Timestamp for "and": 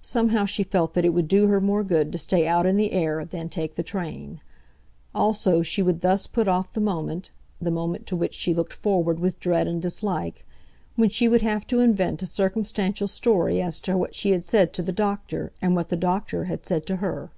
9.68-9.82, 15.60-15.76